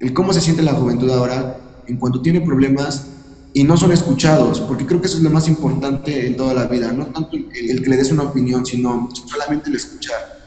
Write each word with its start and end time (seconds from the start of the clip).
el 0.00 0.14
cómo 0.14 0.32
se 0.32 0.40
siente 0.40 0.62
la 0.62 0.72
juventud 0.72 1.10
ahora 1.10 1.58
en 1.86 1.96
cuanto 1.98 2.22
tiene 2.22 2.40
problemas 2.40 3.06
y 3.52 3.64
no 3.64 3.76
son 3.76 3.92
escuchados, 3.92 4.60
porque 4.60 4.86
creo 4.86 5.00
que 5.00 5.08
eso 5.08 5.18
es 5.18 5.22
lo 5.22 5.30
más 5.30 5.48
importante 5.48 6.26
en 6.26 6.36
toda 6.36 6.54
la 6.54 6.66
vida, 6.66 6.92
no 6.92 7.06
tanto 7.06 7.36
el, 7.36 7.82
que 7.82 7.90
le 7.90 7.96
des 7.96 8.10
una 8.12 8.22
opinión, 8.24 8.64
sino 8.64 9.08
solamente 9.12 9.68
el 9.68 9.76
escuchar. 9.76 10.40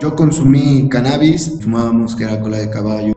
Yo 0.00 0.14
consumí 0.16 0.88
cannabis, 0.88 1.58
fumábamos 1.60 2.14
que 2.14 2.24
era 2.24 2.40
cola 2.40 2.58
de 2.58 2.70
caballo, 2.70 3.14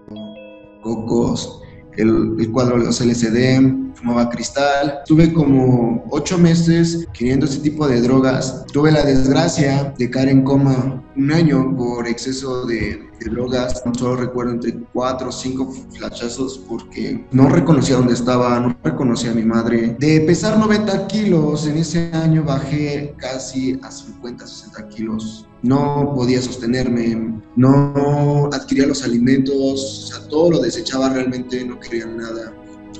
cocos, 0.81 1.61
el, 1.95 2.35
el 2.39 2.51
cuadro 2.51 2.79
de 2.79 2.85
los 2.85 3.01
LCD, 3.01 3.86
fumaba 3.97 4.29
cristal. 4.29 4.99
Tuve 5.05 5.33
como 5.33 6.05
ocho 6.09 6.37
meses 6.37 7.07
queriendo 7.13 7.45
ese 7.45 7.59
tipo 7.59 7.87
de 7.87 8.01
drogas. 8.01 8.65
Tuve 8.71 8.91
la 8.91 9.03
desgracia 9.03 9.93
de 9.97 10.09
caer 10.09 10.29
en 10.29 10.43
coma 10.43 11.03
un 11.15 11.31
año 11.31 11.75
por 11.75 12.07
exceso 12.07 12.65
de, 12.65 13.05
drogas. 13.31 13.83
Solo 13.97 14.15
recuerdo 14.15 14.51
entre 14.53 14.73
cuatro 14.93 15.29
o 15.29 15.31
cinco 15.31 15.73
flashazos 15.97 16.59
porque 16.69 17.25
no 17.31 17.49
reconocía 17.49 17.95
dónde 17.95 18.13
estaba, 18.13 18.59
no 18.59 18.77
reconocía 18.83 19.31
a 19.31 19.33
mi 19.33 19.43
madre. 19.43 19.97
De 19.99 20.21
pesar 20.21 20.57
90 20.57 21.07
kilos, 21.07 21.65
en 21.65 21.77
ese 21.77 22.11
año 22.13 22.43
bajé 22.43 23.15
casi 23.17 23.79
a 23.81 23.89
50, 23.89 24.45
60 24.45 24.87
kilos. 24.89 25.47
No 25.63 26.13
podía 26.15 26.41
sostenerme, 26.41 27.41
no 27.55 28.49
adquiría 28.53 28.85
los 28.85 29.03
alimentos, 29.03 29.55
o 29.55 30.07
sea, 30.07 30.27
todo 30.29 30.51
lo 30.51 30.59
desechaba 30.59 31.09
realmente, 31.09 31.65
no 31.65 31.79
quería 31.79 32.05
nada 32.05 32.53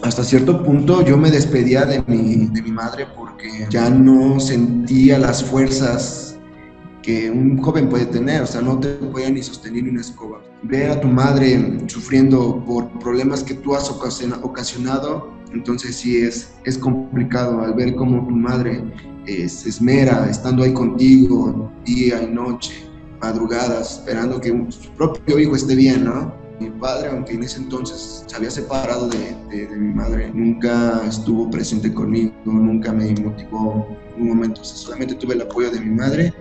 hasta 0.03 0.23
cierto 0.23 0.63
punto 0.63 1.03
yo 1.03 1.17
me 1.17 1.31
despedía 1.31 1.85
de 1.85 2.03
mi, 2.07 2.47
de 2.47 2.61
mi 2.61 2.71
madre 2.71 3.07
porque 3.15 3.67
ya 3.69 3.89
no 3.89 4.39
sentía 4.39 5.17
las 5.19 5.43
fuerzas 5.43 6.37
que 7.01 7.31
un 7.31 7.57
joven 7.61 7.87
puede 7.87 8.05
tener, 8.05 8.41
o 8.41 8.47
sea, 8.47 8.61
no 8.61 8.79
te 8.79 8.89
podía 8.89 9.29
ni 9.29 9.41
sostener 9.41 9.85
una 9.85 10.01
escoba. 10.01 10.41
Ver 10.63 10.89
a 10.89 10.99
tu 10.99 11.07
madre 11.07 11.79
sufriendo 11.87 12.61
por 12.65 12.89
problemas 12.99 13.43
que 13.43 13.53
tú 13.53 13.75
has 13.75 13.89
ocasionado, 13.89 15.31
entonces 15.53 15.95
sí 15.95 16.17
es, 16.17 16.53
es 16.65 16.77
complicado 16.77 17.61
al 17.61 17.73
ver 17.75 17.95
cómo 17.95 18.27
tu 18.27 18.35
madre 18.35 18.83
eh, 19.25 19.47
se 19.47 19.69
esmera 19.69 20.29
estando 20.29 20.63
ahí 20.63 20.73
contigo 20.73 21.71
día 21.85 22.21
y 22.21 22.27
noche, 22.27 22.73
madrugadas, 23.21 23.99
esperando 23.99 24.41
que 24.41 24.49
su 24.69 24.89
propio 24.91 25.39
hijo 25.39 25.55
esté 25.55 25.75
bien, 25.75 26.03
¿no? 26.03 26.46
Mi 26.59 26.69
padre, 26.71 27.09
aunque 27.09 27.33
en 27.33 27.43
ese 27.43 27.59
entonces 27.59 28.23
se 28.25 28.35
había 28.35 28.49
separado 28.49 29.07
de, 29.09 29.67
mi 29.77 29.93
madre, 29.93 30.31
nunca 30.33 31.03
estuvo 31.07 31.49
presente 31.51 31.93
conmigo, 31.93 32.31
nunca 32.45 32.91
me 32.91 33.11
motivó 33.15 33.87
un 34.17 34.27
momento. 34.27 34.63
solamente 34.63 35.15
tuve 35.15 35.35
el 35.35 35.41
apoyo 35.41 35.69
de 35.69 35.79
mi 35.79 35.91
madre 35.91 36.33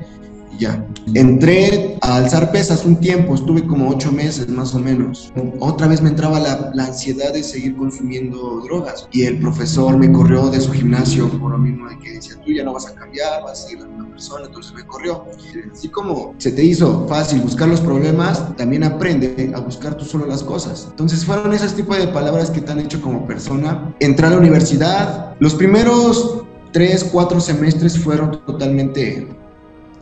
ya. 0.59 0.85
Entré 1.15 1.99
a 2.03 2.17
alzar 2.17 2.51
pesas 2.51 2.85
un 2.85 2.97
tiempo, 2.97 3.35
estuve 3.35 3.67
como 3.67 3.89
ocho 3.89 4.13
meses 4.13 4.49
más 4.49 4.75
o 4.75 4.79
menos. 4.79 5.33
Otra 5.61 5.87
vez 5.87 6.03
me 6.03 6.11
entraba 6.11 6.41
la, 6.41 6.73
ansiedad 6.87 7.33
de 7.33 7.43
seguir 7.43 7.77
consumiendo 7.77 8.61
drogas 8.61 9.09
y 9.13 9.25
el 9.25 9.41
profesor 9.41 9.97
me 9.97 10.11
corrió 10.13 10.49
de 10.49 10.61
su 10.61 10.73
gimnasio 10.73 11.29
por 11.39 11.51
lo 11.51 11.59
mismo 11.59 11.89
de 11.89 11.99
que 11.99 12.13
decía, 12.13 12.35
tú 12.45 12.53
ya 12.53 12.63
no 12.65 12.73
vas 12.73 12.87
a 12.87 12.95
cambiar, 12.95 13.43
vas 13.43 13.65
a 13.65 13.69
ser 13.69 13.81
la 13.81 13.87
misma 13.87 14.09
persona, 14.11 14.47
entonces 14.47 14.73
me 14.73 14.87
corrió. 14.87 15.25
Así 15.73 15.89
como 15.89 16.35
se 16.39 16.53
te 16.53 16.65
hizo 16.65 17.07
fácil 17.09 17.41
buscar 17.41 17.69
los 17.69 17.81
problemas, 17.81 18.57
también 18.57 18.85
aprende 18.85 19.53
a 19.55 19.61
buscar 19.61 19.97
tú 19.97 20.05
solo 20.05 20.27
las 20.27 20.43
cosas. 20.43 20.87
Entonces 20.91 21.25
fueron 21.25 21.53
esos 21.53 21.75
tipos 21.75 21.99
de 21.99 22.09
palabras 22.09 22.51
que 22.51 22.61
te 22.61 22.73
han 22.73 22.81
hecho 22.81 23.01
como 23.01 23.27
persona. 23.27 23.95
Entré 24.01 24.27
a 24.27 24.31
la 24.31 24.39
universidad, 24.39 25.35
los 25.41 25.55
primeros 25.55 26.45
tres, 26.73 27.05
cuatro 27.05 27.41
semestres 27.41 27.99
fueron 27.99 28.45
totalmente 28.45 29.27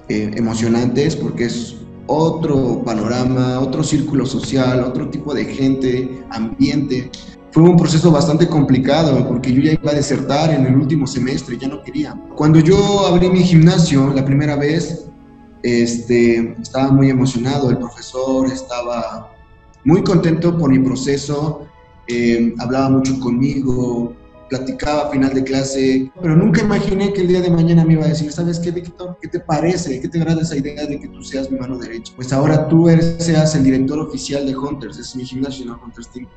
eh, 0.08 0.30
emocionantes 0.34 1.16
porque 1.16 1.47
es 1.47 1.77
otro 2.06 2.83
panorama, 2.84 3.60
otro 3.60 3.83
círculo 3.83 4.27
social, 4.27 4.84
otro 4.84 5.08
tipo 5.08 5.33
de 5.34 5.44
gente, 5.44 6.22
ambiente. 6.30 7.11
Fue 7.50 7.62
un 7.62 7.77
proceso 7.77 8.11
bastante 8.11 8.48
complicado 8.48 9.27
porque 9.28 9.52
yo 9.52 9.62
ya 9.62 9.72
iba 9.72 9.92
a 9.92 9.94
desertar 9.94 10.50
en 10.50 10.66
el 10.66 10.77
último 10.77 11.06
semestre, 11.06 11.56
ya 11.56 11.68
no 11.68 11.83
quería. 11.83 12.14
Cuando 12.36 12.58
yo 12.58 13.06
abrí 13.06 13.30
mi 13.30 13.45
gimnasio 13.45 14.12
la 14.12 14.24
primera 14.24 14.56
vez, 14.56 15.06
este, 15.62 16.55
estaba 16.61 16.92
muy 16.92 17.08
emocionado, 17.11 17.70
el 17.70 17.78
profesor 17.78 18.46
estaba 18.48 19.33
muy 19.84 20.02
contento 20.02 20.58
por 20.58 20.70
mi 20.70 20.80
proceso, 20.80 21.67
eh, 22.08 22.55
hablaba 22.58 22.90
mucho 22.90 23.18
conmigo, 23.20 24.14
platicaba 24.56 25.08
a 25.08 25.10
final 25.10 25.34
de 25.34 25.42
clase, 25.42 26.12
pero 26.22 26.36
nunca 26.36 26.62
imaginé 26.62 27.12
que 27.12 27.22
el 27.22 27.28
día 27.28 27.40
de 27.40 27.50
mañana 27.50 27.84
me 27.84 27.94
iba 27.94 28.04
a 28.04 28.08
decir, 28.08 28.30
¿sabes 28.30 28.60
qué, 28.60 28.70
Víctor? 28.70 29.18
¿Qué 29.20 29.26
te 29.26 29.40
parece? 29.40 30.00
¿Qué 30.00 30.08
te 30.08 30.20
agrada 30.20 30.42
esa 30.42 30.56
idea 30.56 30.86
de 30.86 31.00
que 31.00 31.08
tú 31.08 31.24
seas 31.24 31.50
mi 31.50 31.58
mano 31.58 31.76
derecha? 31.76 32.12
Pues 32.14 32.32
ahora 32.32 32.68
tú 32.68 32.88
eres, 32.88 33.16
seas 33.18 33.54
el 33.56 33.64
director 33.64 33.98
oficial 33.98 34.46
de 34.46 34.56
Hunters, 34.56 34.96
es 34.98 35.16
mi 35.16 35.24
gimnasio, 35.24 35.66
¿no? 35.66 35.80
Hunters 35.84 36.08
Team. 36.12 36.28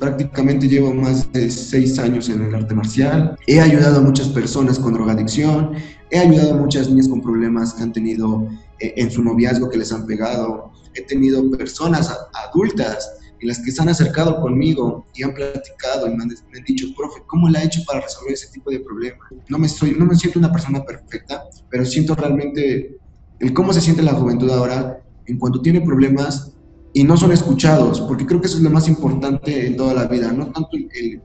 Prácticamente 0.00 0.66
llevo 0.66 0.92
más 0.92 1.32
de 1.32 1.48
seis 1.48 1.96
años 2.00 2.28
en 2.28 2.42
el 2.42 2.54
arte 2.54 2.74
marcial. 2.74 3.36
He 3.46 3.60
ayudado 3.60 3.98
a 3.98 4.02
muchas 4.02 4.28
personas 4.30 4.78
con 4.80 4.92
drogadicción, 4.94 5.74
he 6.10 6.18
ayudado 6.18 6.54
a 6.54 6.56
muchas 6.56 6.88
niñas 6.88 7.06
con 7.06 7.22
problemas 7.22 7.74
que 7.74 7.84
han 7.84 7.92
tenido 7.92 8.48
eh, 8.80 8.94
en 8.96 9.12
su 9.12 9.22
noviazgo 9.22 9.68
que 9.68 9.78
les 9.78 9.92
han 9.92 10.06
pegado. 10.06 10.72
He 10.94 11.02
tenido 11.02 11.48
personas 11.52 12.12
adultas 12.48 13.19
en 13.40 13.48
las 13.48 13.58
que 13.58 13.72
se 13.72 13.82
han 13.82 13.88
acercado 13.88 14.40
conmigo 14.40 15.06
y 15.14 15.22
han 15.22 15.34
platicado 15.34 16.06
y 16.06 16.14
me 16.14 16.24
han, 16.24 16.30
dicho, 16.66 16.86
profe, 16.96 17.20
¿cómo 17.26 17.48
le 17.48 17.58
ha 17.58 17.64
hecho 17.64 17.80
para 17.86 18.00
resolver 18.00 18.34
ese 18.34 18.48
tipo 18.48 18.70
de 18.70 18.80
problemas? 18.80 19.20
No 19.48 19.58
me, 19.58 19.68
soy, 19.68 19.96
no 19.98 20.04
me 20.04 20.14
siento 20.14 20.38
una 20.38 20.52
persona 20.52 20.84
perfecta, 20.84 21.44
pero 21.70 21.84
siento 21.84 22.14
realmente 22.14 22.98
el 23.38 23.54
cómo 23.54 23.72
se 23.72 23.80
siente 23.80 24.02
la 24.02 24.12
juventud 24.12 24.50
ahora 24.50 25.02
en 25.26 25.38
cuanto 25.38 25.62
tiene 25.62 25.80
problemas 25.80 26.52
y 26.92 27.04
no 27.04 27.16
son 27.16 27.32
escuchados, 27.32 28.00
porque 28.02 28.26
creo 28.26 28.40
que 28.40 28.48
eso 28.48 28.58
es 28.58 28.62
lo 28.62 28.70
más 28.70 28.88
importante 28.88 29.66
en 29.66 29.76
toda 29.76 29.94
la 29.94 30.06
vida, 30.06 30.32
no 30.32 30.52
tanto 30.52 30.70
el, 30.72 31.22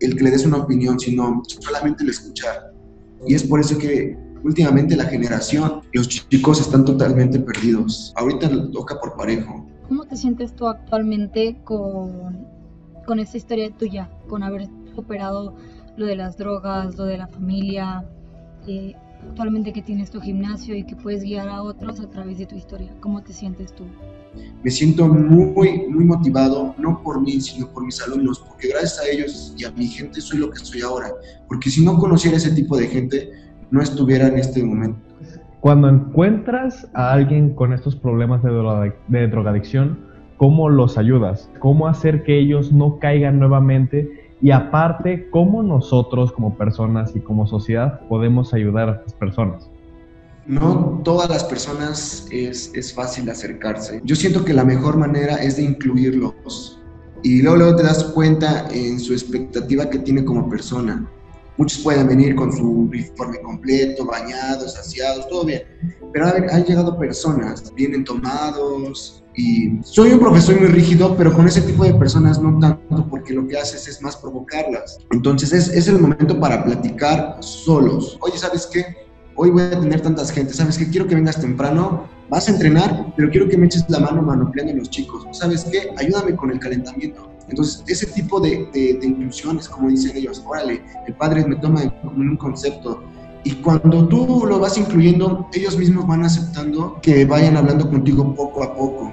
el 0.00 0.16
que 0.16 0.24
le 0.24 0.30
des 0.30 0.44
una 0.44 0.58
opinión, 0.58 0.98
sino 0.98 1.42
solamente 1.46 2.02
el 2.02 2.10
escuchar. 2.10 2.72
Y 3.26 3.34
es 3.34 3.44
por 3.44 3.60
eso 3.60 3.78
que 3.78 4.16
últimamente 4.44 4.94
la 4.96 5.06
generación, 5.06 5.80
los 5.92 6.08
chicos 6.08 6.60
están 6.60 6.84
totalmente 6.84 7.40
perdidos. 7.40 8.12
Ahorita 8.16 8.50
toca 8.70 9.00
por 9.00 9.16
parejo. 9.16 9.63
¿Cómo 9.88 10.06
te 10.06 10.16
sientes 10.16 10.54
tú 10.56 10.66
actualmente 10.66 11.56
con, 11.64 12.46
con 13.06 13.18
esta 13.18 13.36
historia 13.36 13.70
tuya, 13.70 14.10
con 14.28 14.42
haber 14.42 14.66
superado 14.94 15.54
lo 15.96 16.06
de 16.06 16.16
las 16.16 16.36
drogas, 16.36 16.96
lo 16.96 17.04
de 17.04 17.18
la 17.18 17.28
familia, 17.28 18.04
eh, 18.66 18.94
actualmente 19.28 19.72
que 19.72 19.82
tienes 19.82 20.10
tu 20.10 20.20
gimnasio 20.20 20.74
y 20.74 20.84
que 20.84 20.96
puedes 20.96 21.22
guiar 21.22 21.48
a 21.48 21.62
otros 21.62 22.00
a 22.00 22.08
través 22.08 22.38
de 22.38 22.46
tu 22.46 22.56
historia? 22.56 22.94
¿Cómo 23.00 23.22
te 23.22 23.32
sientes 23.32 23.74
tú? 23.74 23.84
Me 24.62 24.70
siento 24.70 25.06
muy, 25.06 25.86
muy 25.88 26.04
motivado, 26.04 26.74
no 26.78 27.02
por 27.02 27.20
mí, 27.20 27.40
sino 27.40 27.70
por 27.70 27.84
mis 27.84 28.00
alumnos, 28.02 28.40
porque 28.40 28.68
gracias 28.68 29.00
a 29.00 29.08
ellos 29.08 29.54
y 29.56 29.64
a 29.64 29.70
mi 29.72 29.86
gente 29.86 30.20
soy 30.20 30.38
lo 30.38 30.50
que 30.50 30.58
soy 30.58 30.80
ahora. 30.80 31.12
Porque 31.46 31.70
si 31.70 31.84
no 31.84 31.98
conociera 31.98 32.38
ese 32.38 32.50
tipo 32.52 32.76
de 32.76 32.88
gente, 32.88 33.30
no 33.70 33.82
estuviera 33.82 34.28
en 34.28 34.38
este 34.38 34.62
momento. 34.62 35.03
Cuando 35.64 35.88
encuentras 35.88 36.86
a 36.92 37.10
alguien 37.10 37.54
con 37.54 37.72
estos 37.72 37.96
problemas 37.96 38.42
de, 38.42 39.28
drogadicción, 39.28 39.98
¿cómo 40.36 40.68
los 40.68 40.98
ayudas? 40.98 41.48
¿Cómo 41.58 41.88
hacer 41.88 42.22
que 42.22 42.38
ellos 42.38 42.70
no 42.70 42.98
caigan 42.98 43.38
nuevamente? 43.38 44.30
Y 44.42 44.50
aparte, 44.50 45.30
¿cómo 45.30 45.62
nosotros 45.62 46.32
como 46.32 46.58
personas 46.58 47.16
y 47.16 47.20
como 47.20 47.46
sociedad 47.46 48.00
podemos 48.10 48.52
ayudar 48.52 48.90
a 48.90 48.92
estas 48.96 49.14
personas? 49.14 49.70
No 50.46 51.00
todas 51.02 51.30
las 51.30 51.44
personas 51.44 52.28
es, 52.30 52.70
es 52.74 52.92
fácil 52.92 53.30
acercarse. 53.30 54.02
Yo 54.04 54.16
siento 54.16 54.44
que 54.44 54.52
la 54.52 54.66
mejor 54.66 54.98
manera 54.98 55.36
es 55.36 55.56
de 55.56 55.62
incluirlos. 55.62 56.78
Y 57.22 57.40
luego, 57.40 57.56
luego 57.56 57.76
te 57.76 57.84
das 57.84 58.04
cuenta 58.04 58.68
en 58.70 59.00
su 59.00 59.14
expectativa 59.14 59.88
que 59.88 60.00
tiene 60.00 60.26
como 60.26 60.46
persona. 60.46 61.08
Muchos 61.56 61.78
pueden 61.80 62.08
venir 62.08 62.34
con 62.34 62.52
su 62.52 62.68
uniforme 62.68 63.40
completo, 63.40 64.04
bañados, 64.04 64.74
saciados, 64.74 65.28
todo 65.28 65.44
bien. 65.44 65.62
Pero 66.12 66.26
han 66.26 66.64
llegado 66.64 66.98
personas, 66.98 67.72
vienen 67.74 68.04
tomados, 68.04 69.24
y 69.36 69.80
soy 69.82 70.12
un 70.12 70.20
profesor 70.20 70.60
muy 70.60 70.68
rígido, 70.68 71.16
pero 71.16 71.32
con 71.32 71.46
ese 71.46 71.60
tipo 71.62 71.84
de 71.84 71.94
personas 71.94 72.40
no 72.40 72.58
tanto, 72.58 73.06
porque 73.08 73.34
lo 73.34 73.46
que 73.48 73.58
haces 73.58 73.88
es 73.88 74.00
más 74.00 74.16
provocarlas. 74.16 74.98
Entonces 75.10 75.52
es, 75.52 75.88
el 75.88 75.98
momento 75.98 76.38
para 76.38 76.64
platicar 76.64 77.38
solos. 77.40 78.16
Oye, 78.20 78.38
¿sabes 78.38 78.68
qué? 78.72 78.84
Hoy 79.36 79.50
voy 79.50 79.62
a 79.62 79.80
tener 79.80 80.00
tantas 80.00 80.30
gente, 80.30 80.54
¿sabes 80.54 80.78
qué? 80.78 80.88
Quiero 80.88 81.08
que 81.08 81.16
vengas 81.16 81.40
temprano, 81.40 82.08
vas 82.30 82.48
a 82.48 82.52
entrenar, 82.52 83.12
pero 83.16 83.28
quiero 83.30 83.48
que 83.48 83.58
me 83.58 83.66
eches 83.66 83.84
la 83.88 83.98
mano 83.98 84.22
manopleando 84.22 84.72
a 84.72 84.76
los 84.76 84.90
chicos. 84.90 85.26
¿Sabes 85.32 85.64
qué? 85.64 85.90
Ayúdame 85.96 86.36
con 86.36 86.52
el 86.52 86.60
calentamiento 86.60 87.33
entonces, 87.48 87.84
ese 87.86 88.06
tipo 88.06 88.40
de, 88.40 88.66
de, 88.72 88.98
inclusiones, 89.06 89.68
como 89.68 89.88
dicen 89.88 90.16
ellos, 90.16 90.42
órale, 90.46 90.82
el 91.06 91.14
padre 91.14 91.44
me 91.46 91.56
toma 91.56 91.82
como 92.02 92.16
un 92.16 92.36
concepto. 92.36 93.02
Y 93.44 93.52
cuando 93.56 94.08
tú 94.08 94.44
lo 94.48 94.58
vas 94.58 94.78
incluyendo, 94.78 95.46
ellos 95.52 95.76
mismos 95.76 96.06
van 96.06 96.24
aceptando 96.24 96.98
que 97.02 97.26
vayan 97.26 97.56
hablando 97.58 97.90
contigo 97.90 98.34
poco 98.34 98.62
a 98.62 98.74
poco, 98.74 99.12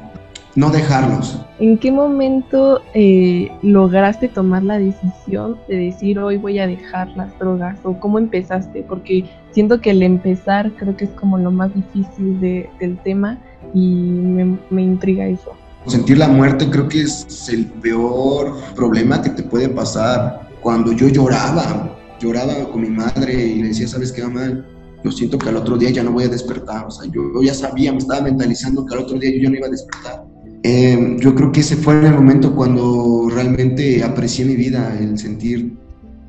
no 0.56 0.70
dejarlos. 0.70 1.46
¿En 1.60 1.78
qué 1.78 1.92
momento 1.92 2.82
eh, 2.94 3.52
lograste 3.62 4.30
tomar 4.30 4.64
la 4.64 4.80
decisión 4.80 5.58
de 5.68 5.78
decir 5.78 6.18
hoy 6.18 6.38
voy 6.38 6.60
a 6.60 6.68
dejar 6.68 7.10
las 7.18 7.38
drogas? 7.38 7.78
¿O 7.84 8.00
cómo 8.00 8.20
empezaste? 8.20 8.84
Porque 8.84 9.26
siento 9.52 9.82
que 9.82 9.92
el 9.92 10.02
empezar 10.02 10.72
creo 10.78 10.96
que 10.96 11.06
es 11.06 11.12
como 11.12 11.38
lo 11.38 11.52
más 11.52 11.76
difícil 11.76 12.40
de, 12.40 12.70
del 12.80 12.98
tema 13.00 13.38
y 13.74 13.96
me, 13.96 14.58
me 14.70 14.82
intriga 14.82 15.28
eso. 15.28 15.52
Sentir 15.88 16.20
la 16.20 16.28
muerte 16.28 16.70
creo 16.70 16.88
que 16.88 17.02
es 17.02 17.50
el 17.50 17.66
peor 17.66 18.56
problema 18.76 19.22
que 19.22 19.32
te 19.32 19.44
puede 19.44 19.68
pasar. 19.70 20.50
Cuando 20.62 20.92
yo 20.92 21.08
lloraba, 21.08 21.98
lloraba 22.20 22.70
con 22.72 22.82
mi 22.82 22.90
madre 22.90 23.34
y 23.34 23.62
le 23.62 23.70
decía, 23.70 23.88
¿sabes 23.88 24.12
qué, 24.12 24.22
mamá? 24.22 24.64
Yo 25.04 25.12
siento 25.12 25.40
que 25.40 25.50
al 25.50 25.58
otro 25.58 25.78
día 25.78 25.90
ya 25.90 26.04
no 26.04 26.12
voy 26.12 26.26
a 26.26 26.28
despertar. 26.28 26.86
O 26.86 26.92
sea, 26.92 27.10
yo, 27.12 27.42
ya 27.42 27.56
sabía, 27.56 27.92
me 27.92 27.98
estaba 27.98 28.22
mentalizando 28.22 28.86
que 28.86 28.94
al 28.94 29.02
otro 29.02 29.18
día 29.18 29.32
yo 29.32 29.40
ya 29.42 29.50
no 29.50 29.58
iba 29.58 29.68
a 29.68 29.72
despertar. 29.72 30.24
Eh, 30.64 31.18
yo 31.20 31.34
creo 31.34 31.52
que 31.52 31.62
ese 31.62 31.76
fue 31.76 32.06
el 32.06 32.14
momento 32.14 32.56
cuando 32.56 33.28
realmente 33.34 34.04
aprecié 34.04 34.46
mi 34.46 34.56
vida, 34.56 34.96
el 35.00 35.18
sentir 35.18 35.76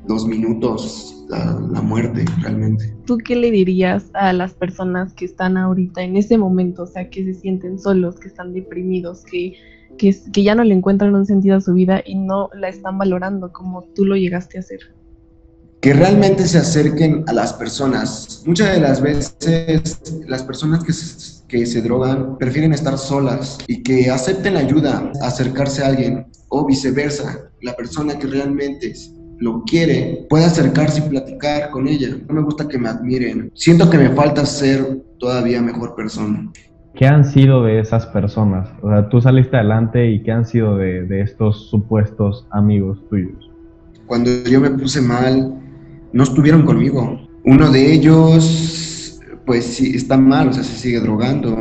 dos 0.07 0.25
minutos, 0.25 1.22
la, 1.35 1.59
la, 1.71 1.81
muerte 1.81 2.25
realmente. 2.41 2.93
¿Tú 3.05 3.17
qué 3.17 3.35
le 3.35 3.51
dirías 3.51 4.05
a 4.13 4.33
las 4.33 4.53
personas 4.53 5.13
que 5.13 5.25
están 5.25 5.57
ahorita 5.57 6.01
en 6.01 6.17
ese 6.17 6.37
momento, 6.37 6.83
o 6.83 6.87
sea, 6.87 7.09
que 7.09 7.23
se 7.23 7.33
sienten 7.33 7.79
solos, 7.79 8.19
que 8.19 8.27
están 8.27 8.53
deprimidos, 8.53 9.23
que, 9.25 9.53
que, 9.97 10.15
que 10.31 10.43
ya 10.43 10.55
no 10.55 10.63
le 10.63 10.73
encuentran 10.73 11.15
un 11.15 11.25
sentido 11.25 11.57
a 11.57 11.61
su 11.61 11.73
vida 11.73 12.01
y 12.05 12.15
no 12.15 12.49
la 12.53 12.69
están 12.69 12.97
valorando 12.97 13.51
como 13.51 13.83
tú 13.95 14.05
lo 14.05 14.15
llegaste 14.15 14.57
a 14.57 14.61
hacer? 14.61 14.79
que 15.83 15.93
realmente 15.93 16.47
se 16.47 16.59
acerquen 16.59 17.25
a 17.27 17.33
las 17.33 17.51
personas. 17.51 18.41
Muchas 18.45 18.71
de 18.71 18.79
las 18.79 19.01
veces 19.01 19.99
las 20.25 20.41
personas 20.41 20.81
que 20.81 20.93
se, 20.93 21.45
que 21.49 21.65
se 21.65 21.81
drogan 21.81 22.37
prefieren 22.37 22.71
estar 22.71 22.97
solas 22.97 23.57
y 23.67 23.83
que 23.83 24.09
acepten 24.09 24.55
ayuda, 24.55 25.11
acercarse 25.21 25.83
a 25.83 25.87
alguien 25.87 26.25
o 26.47 26.65
viceversa. 26.65 27.51
La 27.61 27.75
persona 27.75 28.17
que 28.17 28.27
realmente 28.27 28.93
lo 29.43 29.61
quiere 29.63 30.25
puede 30.29 30.45
acercarse 30.45 31.03
y 31.05 31.09
platicar 31.09 31.69
con 31.69 31.87
ella. 31.87 32.17
No 32.27 32.33
me 32.33 32.41
gusta 32.41 32.67
que 32.67 32.77
me 32.77 32.87
admiren. 32.87 33.51
Siento 33.53 33.89
que 33.89 33.97
me 33.97 34.09
falta 34.11 34.45
ser 34.45 35.03
todavía 35.19 35.61
mejor 35.61 35.95
persona. 35.95 36.49
¿Qué 36.95 37.05
han 37.05 37.25
sido 37.25 37.63
de 37.63 37.79
esas 37.79 38.05
personas? 38.07 38.69
O 38.81 38.89
sea, 38.89 39.09
tú 39.09 39.19
saliste 39.19 39.57
adelante 39.57 40.09
y 40.09 40.23
¿qué 40.23 40.31
han 40.31 40.45
sido 40.45 40.77
de, 40.77 41.03
de 41.03 41.21
estos 41.21 41.69
supuestos 41.69 42.47
amigos 42.51 42.99
tuyos? 43.09 43.51
Cuando 44.05 44.29
yo 44.45 44.61
me 44.61 44.69
puse 44.69 45.01
mal, 45.01 45.59
no 46.13 46.23
estuvieron 46.23 46.63
conmigo. 46.63 47.27
Uno 47.43 47.69
de 47.69 47.93
ellos, 47.93 49.19
pues 49.45 49.65
sí, 49.65 49.95
está 49.95 50.15
mal, 50.15 50.49
o 50.49 50.53
sea, 50.53 50.63
se 50.63 50.75
sigue 50.75 51.01
drogando. 51.01 51.57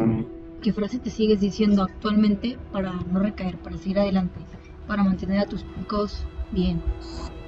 ¿Qué 0.62 0.72
frase 0.72 0.98
te 1.00 1.10
sigues 1.10 1.40
diciendo 1.40 1.82
actualmente 1.82 2.58
para 2.70 2.92
no 3.10 3.18
recaer, 3.18 3.56
para 3.56 3.76
seguir 3.78 3.98
adelante, 3.98 4.38
para 4.86 5.02
mantener 5.02 5.40
a 5.40 5.46
tus 5.46 5.64
picos 5.64 6.24
bien 6.52 6.80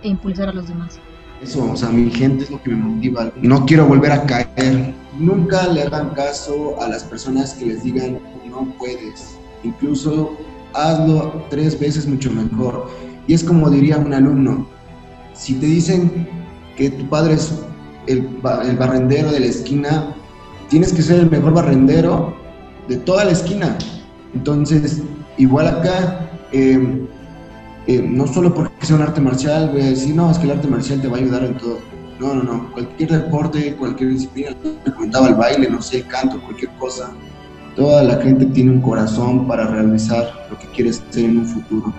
e 0.04 0.08
impulsar 0.08 0.48
a 0.48 0.52
los 0.52 0.68
demás? 0.68 1.00
Eso, 1.42 1.72
o 1.72 1.76
sea, 1.76 1.88
mi 1.88 2.10
gente 2.10 2.44
es 2.44 2.50
lo 2.50 2.62
que 2.62 2.70
me 2.70 2.76
motiva. 2.76 3.32
No 3.42 3.66
quiero 3.66 3.86
volver 3.86 4.12
a 4.12 4.24
caer. 4.24 4.94
Nunca 5.18 5.66
le 5.68 5.82
hagan 5.82 6.10
caso 6.10 6.80
a 6.80 6.88
las 6.88 7.02
personas 7.04 7.54
que 7.54 7.66
les 7.66 7.82
digan 7.82 8.18
no 8.48 8.66
puedes. 8.78 9.36
Incluso 9.62 10.36
hazlo 10.74 11.44
tres 11.50 11.78
veces 11.78 12.06
mucho 12.06 12.30
mejor. 12.30 12.88
Y 13.26 13.34
es 13.34 13.42
como 13.42 13.70
diría 13.70 13.96
un 13.96 14.12
alumno, 14.12 14.66
si 15.34 15.54
te 15.54 15.66
dicen 15.66 16.28
que 16.76 16.90
tu 16.90 17.08
padre 17.08 17.34
es 17.34 17.52
el, 18.06 18.28
barrendero 18.42 19.32
de 19.32 19.40
la 19.40 19.46
esquina, 19.46 20.14
tienes 20.68 20.92
que 20.92 21.02
ser 21.02 21.20
el 21.20 21.30
mejor 21.30 21.54
barrendero 21.54 22.34
de 22.88 22.96
toda 22.98 23.24
la 23.24 23.32
esquina. 23.32 23.76
Entonces, 24.34 25.02
igual 25.38 25.68
acá, 25.68 26.30
eh, 26.52 27.06
eh, 27.86 28.02
no 28.02 28.26
solo 28.26 28.54
porque 28.54 28.86
sea 28.86 28.96
un 28.96 29.02
arte 29.02 29.20
marcial, 29.20 29.70
voy 29.70 29.82
a 29.82 29.86
decir, 29.90 30.14
no, 30.14 30.30
es 30.30 30.38
que 30.38 30.44
el 30.44 30.52
arte 30.52 30.68
marcial 30.68 31.00
te 31.00 31.08
va 31.08 31.16
a 31.16 31.20
ayudar 31.20 31.44
en 31.44 31.54
todo. 31.56 31.78
No, 32.18 32.34
no, 32.34 32.42
no, 32.42 32.72
cualquier 32.72 33.10
deporte, 33.10 33.74
cualquier 33.74 34.10
disciplina, 34.10 34.50
me 34.86 34.92
comentaba 34.92 35.28
el 35.28 35.34
baile, 35.34 35.68
no 35.68 35.82
sé, 35.82 35.98
el 35.98 36.06
canto, 36.06 36.40
cualquier 36.40 36.70
cosa. 36.78 37.10
Toda 37.76 38.04
la 38.04 38.16
gente 38.22 38.46
tiene 38.46 38.70
un 38.70 38.80
corazón 38.80 39.46
para 39.48 39.66
realizar 39.66 40.46
lo 40.48 40.58
que 40.58 40.66
quiere 40.68 40.92
ser 40.92 41.24
en 41.24 41.38
un 41.38 41.46
futuro. 41.46 41.92